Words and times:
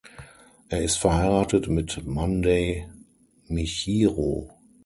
Er 0.69 0.81
ist 0.81 0.97
verheiratet 0.97 1.67
mit 1.67 2.03
Monday 2.07 2.87
Michiru. 3.47 4.49